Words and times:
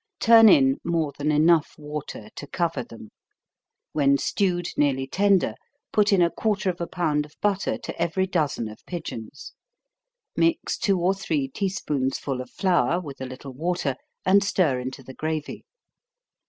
Turn 0.19 0.49
in 0.49 0.79
more 0.83 1.13
than 1.15 1.31
enough 1.31 1.75
water 1.77 2.29
to 2.35 2.47
cover 2.47 2.83
them. 2.83 3.09
When 3.93 4.17
stewed 4.17 4.69
nearly 4.75 5.05
tender, 5.05 5.53
put 5.93 6.11
in 6.11 6.23
a 6.23 6.31
quarter 6.31 6.71
of 6.71 6.81
a 6.81 6.87
pound 6.87 7.23
of 7.23 7.35
butter 7.39 7.77
to 7.77 8.01
every 8.01 8.25
dozen 8.25 8.67
of 8.67 8.83
pigeons 8.87 9.53
mix 10.35 10.79
two 10.79 10.97
or 10.99 11.13
three 11.13 11.47
tea 11.49 11.69
spoonsful 11.69 12.41
of 12.41 12.49
flour, 12.49 12.99
with 12.99 13.21
a 13.21 13.27
little 13.27 13.53
water, 13.53 13.93
and 14.25 14.43
stir 14.43 14.79
into 14.79 15.03
the 15.03 15.13
gravy. 15.13 15.63